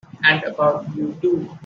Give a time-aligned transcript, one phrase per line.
[0.23, 1.55] And about you too!